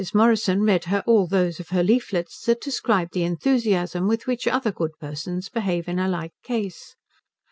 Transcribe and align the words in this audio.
Morrison 0.15 0.63
read 0.63 0.85
her 0.85 1.03
all 1.05 1.27
those 1.27 1.59
of 1.59 1.69
her 1.69 1.83
leaflets 1.83 2.43
that 2.47 2.59
described 2.59 3.13
the 3.13 3.21
enthusiasm 3.21 4.07
with 4.07 4.25
which 4.25 4.47
other 4.47 4.71
good 4.71 4.97
persons 4.99 5.47
behave 5.47 5.87
in 5.87 5.99
a 5.99 6.07
like 6.07 6.33
case. 6.41 6.95